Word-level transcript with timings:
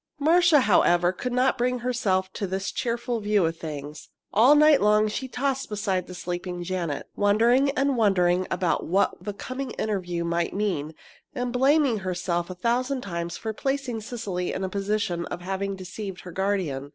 Marcia, 0.17 0.61
however, 0.61 1.11
could 1.11 1.31
not 1.31 1.59
bring 1.59 1.77
herself 1.77 2.33
to 2.33 2.47
this 2.47 2.71
cheerful 2.71 3.19
view 3.19 3.45
of 3.45 3.55
things. 3.55 4.09
All 4.33 4.55
night 4.55 4.81
long 4.81 5.07
she 5.07 5.27
tossed 5.27 5.69
beside 5.69 6.07
the 6.07 6.15
sleeping 6.15 6.63
Janet, 6.63 7.05
wondering 7.15 7.69
and 7.77 7.95
wondering 7.95 8.47
about 8.49 8.87
what 8.87 9.13
the 9.23 9.31
coming 9.31 9.69
interview 9.77 10.23
might 10.23 10.55
mean, 10.55 10.95
and 11.35 11.53
blaming 11.53 11.99
herself 11.99 12.49
a 12.49 12.55
thousand 12.55 13.01
times 13.01 13.37
for 13.37 13.53
placing 13.53 14.01
Cecily 14.01 14.51
in 14.51 14.63
the 14.63 14.69
position 14.69 15.27
of 15.27 15.41
having 15.41 15.75
deceived 15.75 16.21
her 16.21 16.31
guardian. 16.31 16.89